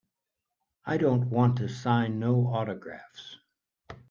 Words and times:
I 0.83 0.97
don't 0.97 1.29
wanta 1.29 1.69
sign 1.69 2.17
no 2.17 2.47
autographs. 2.47 3.37